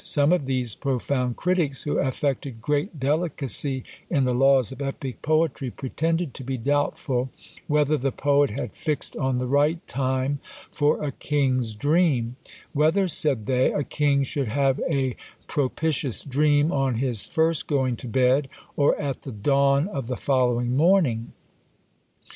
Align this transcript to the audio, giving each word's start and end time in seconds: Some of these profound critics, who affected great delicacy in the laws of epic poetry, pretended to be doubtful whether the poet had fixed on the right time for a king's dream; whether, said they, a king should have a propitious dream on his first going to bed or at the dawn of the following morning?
Some 0.03 0.33
of 0.33 0.47
these 0.47 0.73
profound 0.73 1.35
critics, 1.37 1.83
who 1.83 1.99
affected 1.99 2.59
great 2.59 2.99
delicacy 2.99 3.83
in 4.09 4.23
the 4.23 4.33
laws 4.33 4.71
of 4.71 4.81
epic 4.81 5.21
poetry, 5.21 5.69
pretended 5.69 6.33
to 6.33 6.43
be 6.43 6.57
doubtful 6.57 7.29
whether 7.67 7.97
the 7.97 8.11
poet 8.11 8.49
had 8.49 8.71
fixed 8.73 9.15
on 9.17 9.37
the 9.37 9.45
right 9.45 9.85
time 9.87 10.39
for 10.71 11.03
a 11.03 11.11
king's 11.11 11.75
dream; 11.75 12.35
whether, 12.73 13.07
said 13.07 13.45
they, 13.45 13.71
a 13.73 13.83
king 13.83 14.23
should 14.23 14.47
have 14.47 14.81
a 14.89 15.15
propitious 15.45 16.23
dream 16.23 16.71
on 16.71 16.95
his 16.95 17.25
first 17.25 17.67
going 17.67 17.95
to 17.97 18.07
bed 18.07 18.49
or 18.75 18.99
at 18.99 19.21
the 19.21 19.31
dawn 19.31 19.87
of 19.89 20.07
the 20.07 20.17
following 20.17 20.75
morning? 20.75 21.31